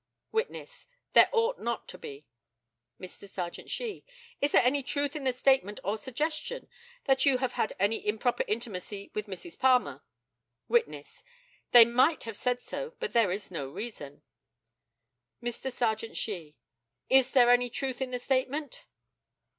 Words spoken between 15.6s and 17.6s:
Serjeant SHEE: Is there